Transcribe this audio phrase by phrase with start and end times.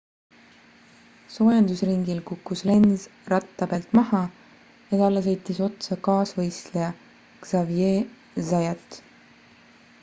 [1.33, 3.01] soojendusringil kukkus lenz
[3.33, 4.23] ratta pealt maha
[4.93, 6.89] ja talle sõitis otsa kaasvõistleja
[7.51, 9.01] xavier zayat